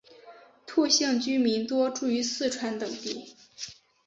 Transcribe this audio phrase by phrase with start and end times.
[0.65, 3.35] 兔姓居民多住于四川等地。